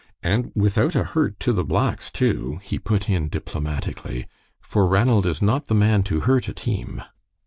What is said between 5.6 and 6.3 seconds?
the man to